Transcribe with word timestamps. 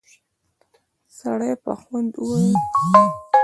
سړي 1.17 1.51
په 1.63 1.73
خوند 1.81 2.11
وويل: 2.17 2.55